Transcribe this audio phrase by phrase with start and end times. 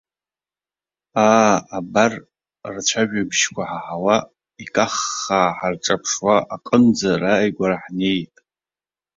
[1.25, 2.13] Аа, абар,
[2.73, 4.17] рцәажәабжьқәа ҳаҳауа,
[4.63, 8.35] икаххаа ҳарҿаԥшуа аҟынӡа рааигәара ҳнеит.